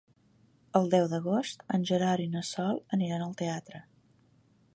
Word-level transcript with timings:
El 0.79 0.87
deu 0.93 1.05
d'agost 1.11 1.63
en 1.77 1.85
Gerard 1.91 2.25
i 2.27 2.27
na 2.37 2.45
Sol 2.53 2.83
aniran 2.99 3.27
al 3.27 3.37
teatre. 3.45 3.85